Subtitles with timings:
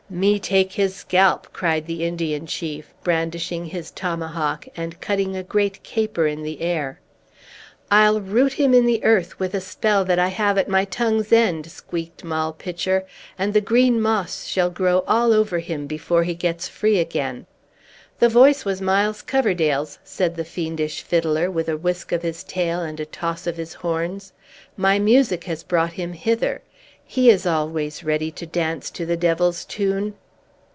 [0.11, 5.81] "Me take his scalp!" cried the Indian chief, brandishing his tomahawk, and cutting a great
[5.83, 6.99] caper in the air.
[7.89, 11.31] "I'll root him in the earth with a spell that I have at my tongue's
[11.31, 13.05] end!" squeaked Moll Pitcher.
[13.39, 17.45] "And the green moss shall grow all over him, before he gets free again!"
[18.19, 22.81] "The voice was Miles Coverdale's," said the fiendish fiddler, with a whisk of his tail
[22.81, 24.33] and a toss of his horns.
[24.75, 26.63] "My music has brought him hither.
[27.13, 30.13] He is always ready to dance to the Devil's tune!"